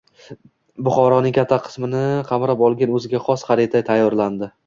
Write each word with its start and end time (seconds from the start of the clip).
Buxoroning 0.87 1.35
katta 1.35 1.59
qismini 1.67 1.99
qismini 2.01 2.25
qamrab 2.31 2.65
olgan 2.69 2.97
o‘ziga 3.01 3.23
xos 3.27 3.47
xarita 3.51 3.85
tayyorlandi 3.91 4.51